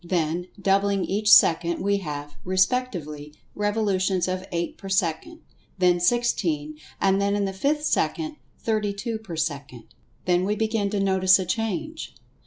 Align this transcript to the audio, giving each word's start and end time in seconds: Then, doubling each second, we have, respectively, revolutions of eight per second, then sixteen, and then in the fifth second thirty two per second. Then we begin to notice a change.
Then, 0.03 0.47
doubling 0.59 1.05
each 1.05 1.31
second, 1.31 1.79
we 1.83 1.97
have, 1.97 2.35
respectively, 2.43 3.35
revolutions 3.53 4.27
of 4.27 4.47
eight 4.51 4.75
per 4.75 4.89
second, 4.89 5.41
then 5.77 5.99
sixteen, 5.99 6.79
and 6.99 7.21
then 7.21 7.35
in 7.35 7.45
the 7.45 7.53
fifth 7.53 7.83
second 7.85 8.37
thirty 8.57 8.93
two 8.93 9.19
per 9.19 9.35
second. 9.35 9.93
Then 10.25 10.43
we 10.43 10.55
begin 10.55 10.89
to 10.89 10.99
notice 10.99 11.37
a 11.37 11.45
change. 11.45 12.15